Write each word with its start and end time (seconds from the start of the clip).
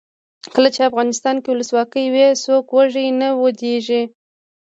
کله 0.53 0.69
چې 0.75 0.81
افغانستان 0.89 1.35
کې 1.41 1.49
ولسواکي 1.51 2.05
وي 2.13 2.27
څوک 2.43 2.65
وږی 2.75 3.07
نه 3.19 3.29
ویدېږي. 3.41 4.01